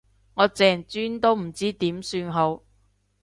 [0.33, 2.63] 我淨專都唔知點算好